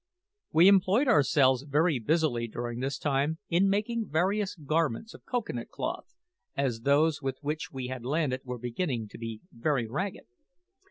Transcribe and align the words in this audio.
We 0.51 0.67
employed 0.67 1.07
ourselves 1.07 1.61
very 1.61 1.99
busily 1.99 2.47
during 2.47 2.79
this 2.79 2.97
time 2.97 3.37
in 3.49 3.69
making 3.69 4.09
various 4.09 4.55
garments 4.55 5.13
of 5.13 5.23
cocoa 5.27 5.53
nut 5.53 5.69
cloth, 5.69 6.15
as 6.57 6.81
those 6.81 7.21
with 7.21 7.37
which 7.41 7.71
we 7.71 7.85
had 7.85 8.03
landed 8.03 8.41
were 8.43 8.57
beginning 8.57 9.09
to 9.09 9.19
be 9.19 9.41
very 9.53 9.87
ragged. 9.87 10.25